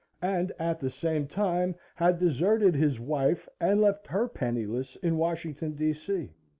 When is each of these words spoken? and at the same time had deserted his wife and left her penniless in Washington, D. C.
and 0.23 0.51
at 0.57 0.79
the 0.79 0.89
same 0.89 1.27
time 1.27 1.75
had 1.97 2.17
deserted 2.17 2.73
his 2.73 2.99
wife 2.99 3.47
and 3.59 3.79
left 3.79 4.07
her 4.07 4.27
penniless 4.27 4.95
in 5.03 5.15
Washington, 5.15 5.75
D. 5.75 5.93
C. 5.93 6.31